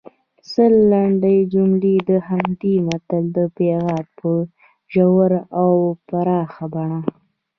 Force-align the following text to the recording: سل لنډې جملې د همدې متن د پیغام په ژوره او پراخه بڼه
سل 0.51 0.73
لنډې 0.91 1.37
جملې 1.53 1.95
د 2.09 2.11
همدې 2.29 2.75
متن 2.87 3.23
د 3.35 3.37
پیغام 3.57 4.05
په 4.17 4.31
ژوره 4.93 5.41
او 5.61 5.71
پراخه 6.07 6.65
بڼه 6.73 6.99